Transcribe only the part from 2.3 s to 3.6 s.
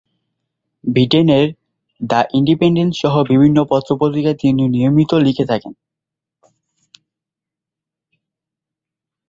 independent" সহ বিভিন্ন